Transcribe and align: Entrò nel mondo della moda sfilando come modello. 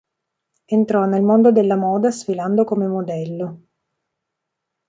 Entrò 0.65 1.05
nel 1.05 1.21
mondo 1.21 1.51
della 1.51 1.75
moda 1.75 2.09
sfilando 2.09 2.63
come 2.63 2.87
modello. 2.87 3.61